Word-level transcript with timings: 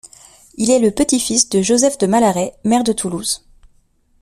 Il 0.57 0.71
est 0.71 0.79
le 0.79 0.89
petit-fils 0.89 1.47
de 1.49 1.61
Joseph 1.61 1.99
de 1.99 2.07
Malaret, 2.07 2.55
maire 2.63 2.83
de 2.83 2.91
Toulouse. 2.91 3.45